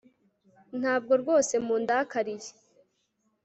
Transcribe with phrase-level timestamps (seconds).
[0.79, 2.51] Ntabwo rwose mundakariye